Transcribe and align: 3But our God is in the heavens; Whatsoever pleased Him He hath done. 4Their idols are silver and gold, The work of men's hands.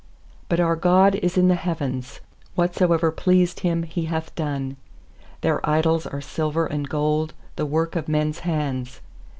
3But 0.49 0.59
our 0.59 0.75
God 0.75 1.13
is 1.13 1.37
in 1.37 1.47
the 1.47 1.53
heavens; 1.53 2.21
Whatsoever 2.55 3.11
pleased 3.11 3.59
Him 3.59 3.83
He 3.83 4.05
hath 4.05 4.33
done. 4.33 4.77
4Their 5.43 5.59
idols 5.63 6.07
are 6.07 6.21
silver 6.21 6.65
and 6.65 6.89
gold, 6.89 7.35
The 7.55 7.67
work 7.67 7.95
of 7.95 8.07
men's 8.07 8.39
hands. 8.39 9.01